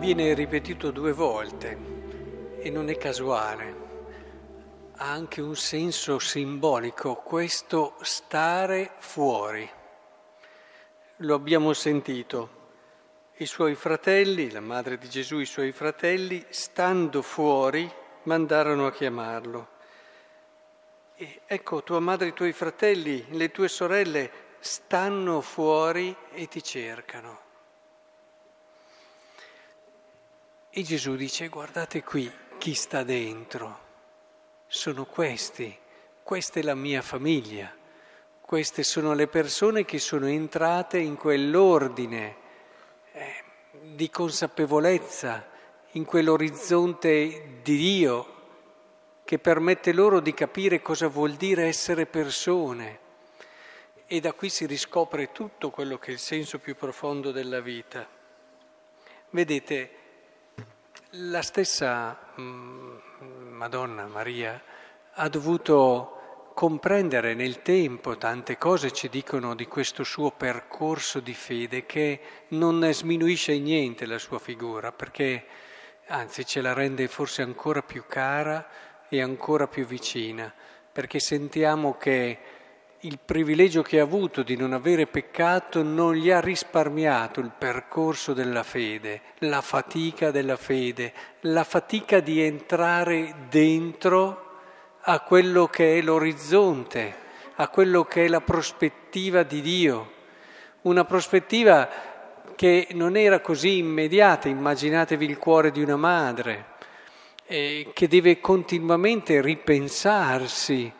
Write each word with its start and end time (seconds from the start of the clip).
viene 0.00 0.32
ripetuto 0.32 0.90
due 0.90 1.12
volte 1.12 1.76
e 2.58 2.70
non 2.70 2.88
è 2.88 2.96
casuale, 2.96 3.74
ha 4.96 5.10
anche 5.10 5.42
un 5.42 5.54
senso 5.54 6.18
simbolico 6.18 7.16
questo 7.16 7.96
stare 8.00 8.92
fuori. 8.96 9.68
Lo 11.16 11.34
abbiamo 11.34 11.74
sentito. 11.74 12.58
I 13.36 13.44
suoi 13.44 13.74
fratelli, 13.74 14.50
la 14.50 14.60
madre 14.60 14.96
di 14.96 15.06
Gesù, 15.06 15.38
i 15.38 15.44
suoi 15.44 15.70
fratelli, 15.70 16.42
stando 16.48 17.20
fuori, 17.20 17.90
mandarono 18.22 18.86
a 18.86 18.92
chiamarlo. 18.92 19.68
E 21.14 21.42
ecco, 21.44 21.82
tua 21.82 22.00
madre 22.00 22.28
i 22.28 22.32
tuoi 22.32 22.52
fratelli, 22.52 23.26
le 23.32 23.50
tue 23.50 23.68
sorelle 23.68 24.30
stanno 24.60 25.42
fuori 25.42 26.16
e 26.32 26.48
ti 26.48 26.62
cercano. 26.62 27.48
E 30.72 30.84
Gesù 30.84 31.16
dice, 31.16 31.48
guardate 31.48 32.04
qui 32.04 32.30
chi 32.58 32.74
sta 32.74 33.02
dentro. 33.02 33.88
Sono 34.68 35.04
questi, 35.04 35.76
questa 36.22 36.60
è 36.60 36.62
la 36.62 36.76
mia 36.76 37.02
famiglia, 37.02 37.74
queste 38.40 38.84
sono 38.84 39.12
le 39.14 39.26
persone 39.26 39.84
che 39.84 39.98
sono 39.98 40.26
entrate 40.26 40.98
in 40.98 41.16
quell'ordine 41.16 42.36
eh, 43.10 43.44
di 43.82 44.08
consapevolezza, 44.10 45.44
in 45.92 46.04
quell'orizzonte 46.04 47.58
di 47.64 47.76
Dio 47.76 48.34
che 49.24 49.40
permette 49.40 49.92
loro 49.92 50.20
di 50.20 50.32
capire 50.32 50.80
cosa 50.80 51.08
vuol 51.08 51.32
dire 51.32 51.66
essere 51.66 52.06
persone. 52.06 52.98
E 54.06 54.20
da 54.20 54.32
qui 54.34 54.48
si 54.48 54.66
riscopre 54.66 55.32
tutto 55.32 55.70
quello 55.70 55.98
che 55.98 56.10
è 56.10 56.12
il 56.12 56.20
senso 56.20 56.60
più 56.60 56.76
profondo 56.76 57.32
della 57.32 57.60
vita. 57.60 58.08
Vedete, 59.30 59.99
la 61.14 61.42
stessa 61.42 62.16
mm, 62.38 62.96
Madonna 63.50 64.06
Maria 64.06 64.62
ha 65.14 65.28
dovuto 65.28 66.52
comprendere 66.54 67.34
nel 67.34 67.62
tempo 67.62 68.16
tante 68.16 68.56
cose, 68.58 68.92
ci 68.92 69.08
dicono 69.08 69.54
di 69.54 69.66
questo 69.66 70.04
suo 70.04 70.30
percorso 70.30 71.20
di 71.20 71.34
fede 71.34 71.84
che 71.84 72.20
non 72.48 72.88
sminuisce 72.92 73.52
in 73.52 73.64
niente 73.64 74.06
la 74.06 74.18
sua 74.18 74.38
figura, 74.38 74.92
perché 74.92 75.46
anzi 76.08 76.44
ce 76.44 76.60
la 76.60 76.74
rende 76.74 77.08
forse 77.08 77.42
ancora 77.42 77.82
più 77.82 78.04
cara 78.06 78.68
e 79.08 79.20
ancora 79.20 79.66
più 79.66 79.86
vicina, 79.86 80.52
perché 80.92 81.18
sentiamo 81.18 81.96
che 81.96 82.38
il 83.04 83.18
privilegio 83.24 83.80
che 83.80 83.98
ha 83.98 84.02
avuto 84.02 84.42
di 84.42 84.56
non 84.56 84.74
avere 84.74 85.06
peccato 85.06 85.82
non 85.82 86.14
gli 86.14 86.30
ha 86.30 86.40
risparmiato 86.40 87.40
il 87.40 87.50
percorso 87.56 88.34
della 88.34 88.62
fede, 88.62 89.22
la 89.38 89.62
fatica 89.62 90.30
della 90.30 90.56
fede, 90.56 91.12
la 91.40 91.64
fatica 91.64 92.20
di 92.20 92.42
entrare 92.42 93.46
dentro 93.48 94.48
a 95.00 95.20
quello 95.20 95.66
che 95.68 95.96
è 95.96 96.02
l'orizzonte, 96.02 97.14
a 97.54 97.68
quello 97.68 98.04
che 98.04 98.26
è 98.26 98.28
la 98.28 98.42
prospettiva 98.42 99.44
di 99.44 99.62
Dio. 99.62 100.12
Una 100.82 101.04
prospettiva 101.04 101.88
che 102.54 102.88
non 102.90 103.16
era 103.16 103.40
così 103.40 103.78
immediata, 103.78 104.48
immaginatevi 104.48 105.24
il 105.24 105.38
cuore 105.38 105.70
di 105.70 105.80
una 105.80 105.96
madre, 105.96 106.66
eh, 107.46 107.88
che 107.94 108.08
deve 108.08 108.40
continuamente 108.40 109.40
ripensarsi 109.40 110.98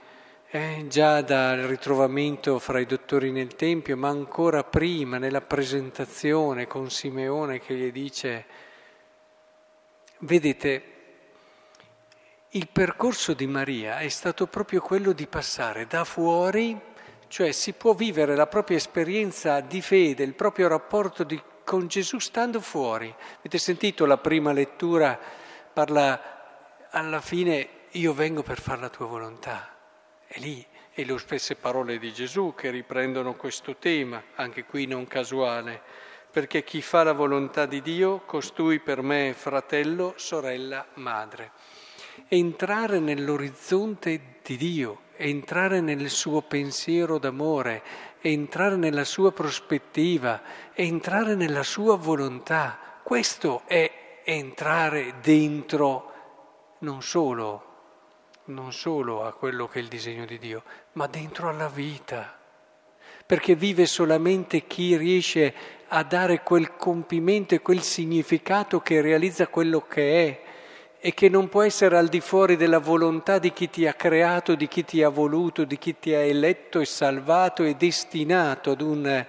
eh, 0.53 0.87
già 0.89 1.23
dal 1.23 1.61
ritrovamento 1.61 2.59
fra 2.59 2.81
i 2.81 2.87
dottori 2.87 3.31
nel 3.31 3.55
Tempio, 3.55 3.97
ma 3.97 4.09
ancora 4.09 4.65
prima 4.65 5.17
nella 5.19 5.43
presentazione 5.43 6.67
con 6.67 6.91
Simeone 6.91 7.61
che 7.61 7.75
gli 7.75 7.93
dice, 7.93 8.45
vedete, 10.19 10.85
il 12.51 12.67
percorso 12.67 13.33
di 13.33 13.47
Maria 13.47 14.01
è 14.01 14.09
stato 14.09 14.49
proprio 14.49 14.81
quello 14.81 15.13
di 15.13 15.29
passare 15.29 15.87
da 15.87 16.03
fuori, 16.03 16.77
cioè 17.29 17.53
si 17.53 17.73
può 17.75 17.95
vivere 17.95 18.35
la 18.35 18.49
propria 18.49 18.77
esperienza 18.77 19.61
di 19.61 19.81
fede, 19.81 20.25
il 20.25 20.35
proprio 20.35 20.67
rapporto 20.67 21.23
di, 21.23 21.41
con 21.63 21.87
Gesù 21.87 22.19
stando 22.19 22.61
fuori. 22.61 23.15
Avete 23.39 23.59
sentito 23.59 24.05
la 24.05 24.19
prima 24.19 24.51
lettura, 24.51 25.17
parla 25.73 26.89
alla 26.91 27.21
fine, 27.21 27.69
io 27.93 28.13
vengo 28.13 28.43
per 28.43 28.61
fare 28.61 28.81
la 28.81 28.89
tua 28.89 29.07
volontà. 29.07 29.79
È 30.33 30.39
lì, 30.39 30.65
e 30.95 31.05
le 31.05 31.19
spesse 31.19 31.57
parole 31.57 31.99
di 31.99 32.13
Gesù 32.13 32.55
che 32.57 32.71
riprendono 32.71 33.35
questo 33.35 33.75
tema, 33.79 34.23
anche 34.37 34.65
qui 34.65 34.87
non 34.87 35.09
casuale, 35.09 35.83
perché 36.31 36.63
chi 36.63 36.81
fa 36.81 37.03
la 37.03 37.15
volontà 37.15 37.67
di 37.67 37.83
Dio, 37.83 38.21
costui 38.27 38.79
per 38.79 39.03
me 39.03 39.31
è 39.31 39.33
fratello, 39.33 40.15
sorella, 40.15 40.87
madre. 40.95 41.51
Entrare 42.29 43.01
nell'orizzonte 43.01 44.39
di 44.41 44.57
Dio, 44.57 45.01
entrare 45.17 45.81
nel 45.81 46.09
suo 46.09 46.43
pensiero 46.43 47.19
d'amore, 47.19 47.83
entrare 48.21 48.77
nella 48.77 49.03
sua 49.03 49.33
prospettiva, 49.33 50.43
entrare 50.75 51.35
nella 51.35 51.65
sua 51.65 51.97
volontà, 51.97 52.79
questo 53.03 53.63
è 53.67 54.21
entrare 54.23 55.15
dentro 55.21 56.13
non 56.79 57.03
solo 57.03 57.70
non 58.47 58.73
solo 58.73 59.25
a 59.25 59.33
quello 59.33 59.69
che 59.69 59.79
è 59.79 59.83
il 59.83 59.89
disegno 59.89 60.25
di 60.25 60.39
Dio, 60.39 60.63
ma 60.93 61.07
dentro 61.07 61.49
alla 61.49 61.69
vita. 61.69 62.39
Perché 63.25 63.55
vive 63.55 63.87
solamente 63.87 64.67
chi 64.67 64.97
riesce 64.97 65.55
a 65.89 66.03
dare 66.03 66.43
quel 66.43 66.77
compimento 66.77 67.55
e 67.55 67.61
quel 67.61 67.83
significato 67.83 68.81
che 68.81 69.01
realizza 69.01 69.49
quello 69.49 69.87
che 69.87 70.27
è 70.27 70.43
e 71.03 71.15
che 71.15 71.29
non 71.29 71.49
può 71.49 71.63
essere 71.63 71.97
al 71.97 72.09
di 72.09 72.21
fuori 72.21 72.57
della 72.57 72.79
volontà 72.79 73.39
di 73.39 73.53
chi 73.53 73.71
ti 73.71 73.87
ha 73.87 73.95
creato, 73.95 74.55
di 74.55 74.69
chi 74.69 74.85
ti 74.85 75.03
ha 75.03 75.09
voluto, 75.09 75.65
di 75.65 75.79
chi 75.79 75.99
ti 75.99 76.13
ha 76.13 76.21
eletto 76.21 76.81
e 76.81 76.85
salvato 76.85 77.65
e 77.65 77.75
destinato 77.75 78.73
ad, 78.73 78.83
un, 78.83 79.27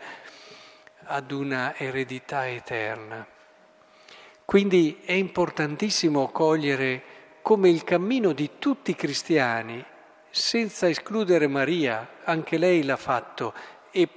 ad 1.03 1.31
una 1.31 1.73
eredità 1.77 2.49
eterna. 2.49 3.25
Quindi 4.43 4.99
è 5.05 5.13
importantissimo 5.13 6.27
cogliere 6.29 7.03
come 7.41 7.69
il 7.69 7.83
cammino 7.83 8.33
di 8.33 8.51
tutti 8.59 8.91
i 8.91 8.95
cristiani, 8.95 9.83
senza 10.29 10.87
escludere 10.87 11.47
Maria, 11.47 12.19
anche 12.23 12.57
lei 12.57 12.83
l'ha 12.83 12.97
fatto 12.97 13.53
e, 13.91 14.07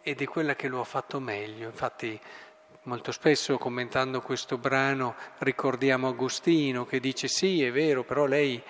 ed 0.00 0.20
è 0.20 0.24
quella 0.24 0.54
che 0.54 0.68
lo 0.68 0.80
ha 0.80 0.84
fatto 0.84 1.20
meglio. 1.20 1.66
Infatti 1.66 2.18
molto 2.84 3.12
spesso 3.12 3.58
commentando 3.58 4.22
questo 4.22 4.56
brano 4.56 5.14
ricordiamo 5.38 6.08
Agostino 6.08 6.86
che 6.86 6.98
dice 6.98 7.28
sì, 7.28 7.62
è 7.62 7.70
vero, 7.70 8.04
però 8.04 8.24
lei 8.24 8.62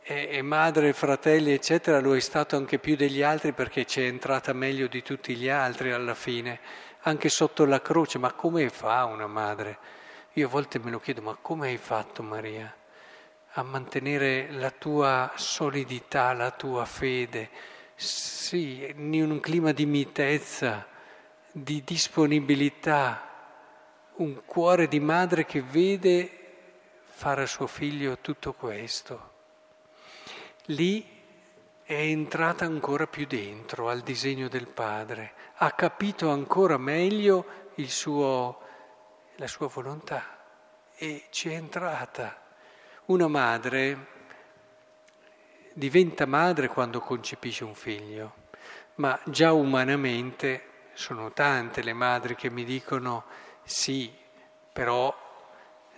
è, 0.00 0.28
è 0.30 0.42
madre, 0.42 0.92
fratelli, 0.92 1.52
eccetera, 1.52 2.00
lo 2.00 2.16
è 2.16 2.20
stato 2.20 2.56
anche 2.56 2.78
più 2.78 2.96
degli 2.96 3.22
altri 3.22 3.52
perché 3.52 3.84
ci 3.84 4.00
è 4.00 4.04
entrata 4.04 4.52
meglio 4.52 4.88
di 4.88 5.02
tutti 5.02 5.36
gli 5.36 5.48
altri 5.48 5.92
alla 5.92 6.14
fine, 6.14 6.58
anche 7.02 7.28
sotto 7.28 7.64
la 7.64 7.80
croce. 7.80 8.18
Ma 8.18 8.32
come 8.32 8.68
fa 8.68 9.04
una 9.04 9.28
madre? 9.28 9.78
Io 10.32 10.46
a 10.46 10.50
volte 10.50 10.78
me 10.80 10.90
lo 10.90 10.98
chiedo, 10.98 11.22
ma 11.22 11.36
come 11.40 11.68
hai 11.68 11.76
fatto 11.76 12.22
Maria? 12.22 12.74
A 13.54 13.62
mantenere 13.62 14.50
la 14.50 14.70
tua 14.70 15.32
solidità, 15.36 16.32
la 16.32 16.50
tua 16.50 16.84
fede, 16.84 17.50
sì, 17.94 18.90
in 18.96 19.30
un 19.30 19.40
clima 19.40 19.72
di 19.72 19.86
mitezza, 19.86 20.86
di 21.50 21.82
disponibilità, 21.84 23.28
un 24.16 24.42
cuore 24.44 24.88
di 24.88 25.00
madre 25.00 25.44
che 25.44 25.62
vede 25.62 26.38
fare 27.04 27.42
a 27.42 27.46
suo 27.46 27.66
figlio 27.66 28.18
tutto 28.18 28.54
questo. 28.54 29.30
Lì 30.66 31.04
è 31.82 31.94
entrata 31.94 32.64
ancora 32.64 33.06
più 33.06 33.26
dentro 33.26 33.88
al 33.88 34.00
disegno 34.00 34.48
del 34.48 34.68
padre, 34.68 35.34
ha 35.56 35.72
capito 35.72 36.30
ancora 36.30 36.78
meglio 36.78 37.60
suo, 37.86 38.60
la 39.36 39.46
sua 39.46 39.68
volontà 39.68 40.38
e 40.96 41.26
ci 41.30 41.50
è 41.50 41.54
entrata. 41.54 42.41
Una 43.12 43.28
madre 43.28 44.06
diventa 45.74 46.24
madre 46.24 46.68
quando 46.68 46.98
concepisce 47.00 47.62
un 47.62 47.74
figlio, 47.74 48.34
ma 48.94 49.20
già 49.26 49.52
umanamente 49.52 50.88
sono 50.94 51.30
tante 51.30 51.82
le 51.82 51.92
madri 51.92 52.34
che 52.34 52.48
mi 52.48 52.64
dicono 52.64 53.24
sì, 53.64 54.10
però 54.72 55.14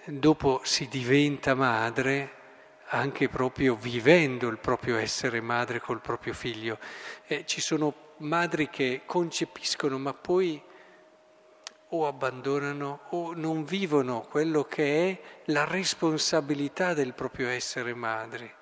dopo 0.07 0.61
si 0.65 0.89
diventa 0.89 1.55
madre 1.55 2.33
anche 2.87 3.29
proprio 3.29 3.77
vivendo 3.77 4.49
il 4.49 4.59
proprio 4.59 4.97
essere 4.97 5.41
madre 5.41 5.79
col 5.79 6.01
proprio 6.01 6.35
figlio. 6.35 6.81
Eh, 7.29 7.47
ci 7.47 7.61
sono 7.61 7.95
madri 8.19 8.69
che 8.69 9.03
concepiscono 9.07 9.99
ma 9.99 10.13
poi 10.13 10.61
o 11.95 12.07
abbandonano 12.07 13.01
o 13.11 13.33
non 13.35 13.65
vivono 13.65 14.27
quello 14.29 14.65
che 14.65 15.09
è 15.09 15.21
la 15.47 15.65
responsabilità 15.65 16.93
del 16.93 17.15
proprio 17.15 17.49
essere 17.49 17.95
madri 17.95 18.53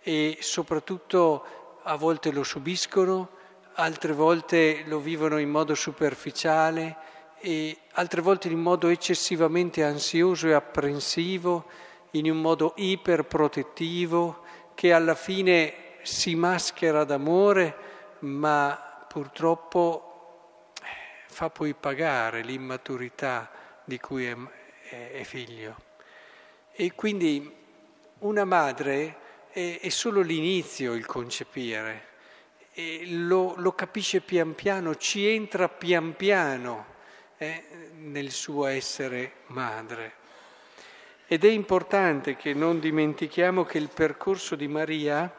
e 0.00 0.38
soprattutto 0.40 1.44
a 1.82 1.96
volte 1.96 2.30
lo 2.30 2.44
subiscono, 2.44 3.28
altre 3.74 4.12
volte 4.12 4.84
lo 4.86 5.00
vivono 5.00 5.38
in 5.38 5.50
modo 5.50 5.74
superficiale 5.74 6.96
e 7.40 7.76
altre 7.92 8.20
volte 8.20 8.48
in 8.48 8.60
modo 8.60 8.88
eccessivamente 8.88 9.84
ansioso 9.84 10.46
e 10.46 10.52
apprensivo, 10.52 11.66
in 12.12 12.30
un 12.30 12.40
modo 12.40 12.72
iperprotettivo, 12.76 14.42
che 14.74 14.92
alla 14.92 15.14
fine 15.14 15.98
si 16.02 16.34
maschera 16.34 17.04
d'amore, 17.04 17.76
ma 18.20 19.04
purtroppo 19.08 20.05
fa 21.36 21.50
poi 21.50 21.74
pagare 21.74 22.40
l'immaturità 22.40 23.50
di 23.84 24.00
cui 24.00 24.24
è, 24.24 24.34
è, 24.88 25.10
è 25.18 25.22
figlio. 25.22 25.76
E 26.72 26.92
quindi 26.94 27.54
una 28.20 28.46
madre 28.46 29.16
è, 29.50 29.80
è 29.82 29.88
solo 29.90 30.22
l'inizio 30.22 30.94
il 30.94 31.04
concepire, 31.04 32.06
lo, 33.08 33.52
lo, 33.58 33.72
capisce 33.72 34.22
pian 34.22 34.54
piano, 34.54 34.94
ci 34.96 35.26
entra 35.28 35.68
pian 35.68 36.16
piano 36.16 36.86
eh, 37.36 37.90
nel 37.96 38.30
suo 38.30 38.64
essere 38.64 39.32
madre. 39.48 40.14
Ed 41.26 41.44
è 41.44 41.50
importante 41.50 42.34
che 42.36 42.54
non 42.54 42.80
dimentichiamo 42.80 43.62
che 43.64 43.76
il 43.76 43.90
percorso 43.90 44.56
di 44.56 44.68
Maria, 44.68 45.38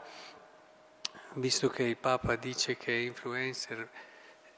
visto 1.33 1.69
che 1.69 1.81
il 1.81 1.97
Papa 1.97 2.35
dice 2.35 2.77
che 2.77 2.93
è 2.93 2.99
influencer, 2.99 3.89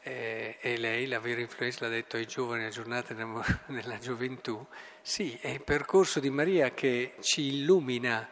è, 0.10 0.58
è 0.60 0.78
lei, 0.78 1.06
la 1.06 1.20
vera 1.20 1.40
influenza 1.40 1.86
l'ha 1.86 1.92
detto 1.92 2.18
ai 2.18 2.26
giovani 2.26 2.66
aggiornati 2.66 3.14
nella, 3.14 3.46
nella 3.68 3.98
gioventù, 4.00 4.66
sì, 5.02 5.38
è 5.40 5.50
il 5.50 5.62
percorso 5.62 6.20
di 6.20 6.30
Maria 6.30 6.72
che 6.72 7.14
ci 7.20 7.58
illumina 7.58 8.28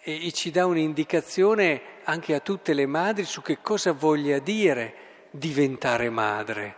e, 0.00 0.26
e 0.26 0.32
ci 0.32 0.50
dà 0.50 0.64
un'indicazione 0.64 2.00
anche 2.04 2.34
a 2.34 2.40
tutte 2.40 2.72
le 2.72 2.86
madri 2.86 3.24
su 3.24 3.42
che 3.42 3.58
cosa 3.60 3.92
voglia 3.92 4.38
dire 4.38 4.94
diventare 5.30 6.08
madre. 6.08 6.76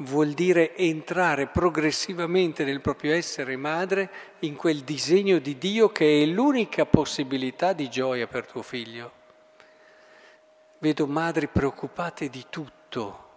Vuol 0.00 0.30
dire 0.30 0.76
entrare 0.76 1.48
progressivamente 1.48 2.64
nel 2.64 2.80
proprio 2.80 3.14
essere 3.14 3.56
madre 3.56 4.10
in 4.40 4.54
quel 4.54 4.82
disegno 4.82 5.38
di 5.38 5.58
Dio 5.58 5.90
che 5.90 6.22
è 6.22 6.26
l'unica 6.26 6.86
possibilità 6.86 7.72
di 7.72 7.88
gioia 7.88 8.28
per 8.28 8.46
tuo 8.46 8.62
figlio. 8.62 9.12
Vedo 10.78 11.08
madri 11.08 11.48
preoccupate 11.48 12.28
di 12.28 12.46
tutto, 12.48 13.27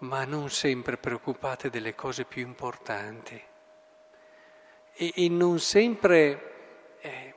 ma 0.00 0.24
non 0.24 0.50
sempre 0.50 0.96
preoccupate 0.96 1.70
delle 1.70 1.94
cose 1.94 2.24
più 2.24 2.42
importanti. 2.42 3.42
E, 4.92 5.12
e 5.14 5.28
non 5.28 5.58
sempre, 5.58 6.96
eh, 7.00 7.34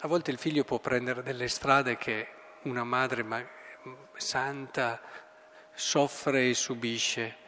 a 0.00 0.08
volte 0.08 0.30
il 0.30 0.38
figlio 0.38 0.64
può 0.64 0.78
prendere 0.78 1.22
delle 1.22 1.48
strade 1.48 1.96
che 1.96 2.28
una 2.62 2.84
madre 2.84 3.22
ma, 3.22 3.42
santa 4.14 5.00
soffre 5.72 6.48
e 6.48 6.54
subisce 6.54 7.46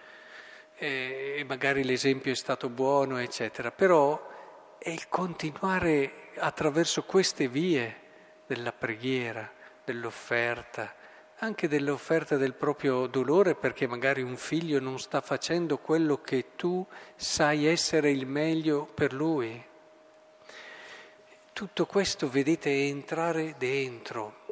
e 0.83 1.45
magari 1.47 1.85
l'esempio 1.85 2.33
è 2.33 2.35
stato 2.35 2.71
buono, 2.71 3.19
eccetera, 3.19 3.71
però 3.71 4.29
è 4.79 4.89
il 4.89 5.09
continuare 5.09 6.31
attraverso 6.39 7.03
queste 7.03 7.49
vie 7.49 7.97
della 8.47 8.73
preghiera, 8.73 9.53
dell'offerta, 9.85 10.95
anche 11.43 11.69
dell'offerta 11.69 12.37
del 12.37 12.53
proprio 12.53 13.07
dolore 13.07 13.55
perché 13.55 13.87
magari 13.87 14.21
un 14.21 14.37
figlio 14.37 14.79
non 14.79 14.99
sta 14.99 15.23
facendo 15.23 15.79
quello 15.79 16.21
che 16.21 16.55
tu 16.55 16.87
sai 17.17 17.67
essere 17.67 18.11
il 18.11 18.27
meglio 18.27 18.85
per 18.85 19.15
lui. 19.15 19.65
Tutto 21.53 21.87
questo, 21.87 22.29
vedete, 22.29 22.71
entrare 22.89 23.55
dentro, 23.59 24.45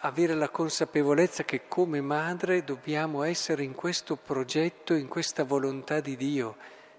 avere 0.00 0.34
la 0.34 0.48
consapevolezza 0.48 1.44
che 1.44 1.68
come 1.68 2.00
madre 2.00 2.64
dobbiamo 2.64 3.22
essere 3.22 3.62
in 3.62 3.74
questo 3.74 4.16
progetto, 4.16 4.94
in 4.94 5.08
questa 5.08 5.44
volontà 5.44 6.00
di 6.00 6.16
Dio 6.16 6.56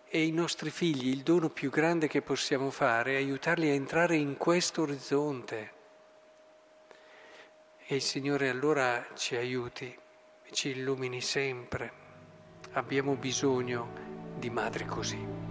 e 0.09 0.23
i 0.23 0.31
nostri 0.31 0.69
figli, 0.69 1.09
il 1.09 1.23
dono 1.23 1.49
più 1.49 1.71
grande 1.71 2.07
che 2.07 2.21
possiamo 2.21 2.69
fare 2.69 3.13
è 3.13 3.15
aiutarli 3.15 3.69
a 3.69 3.73
entrare 3.73 4.15
in 4.15 4.37
questo 4.37 4.83
orizzonte. 4.83 5.76
E 7.89 7.95
il 7.95 8.01
Signore 8.01 8.49
allora 8.49 9.01
ci 9.13 9.37
aiuti, 9.37 9.97
ci 10.51 10.71
illumini 10.71 11.21
sempre. 11.21 11.89
Abbiamo 12.73 13.15
bisogno 13.15 14.35
di 14.37 14.49
madri 14.49 14.85
così. 14.85 15.46